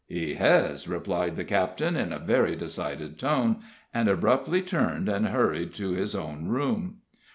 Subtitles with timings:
[0.07, 3.57] "He hez," replied the captain, in a very decided tone,
[3.93, 7.01] and abruptly turned, and hurried to his own room.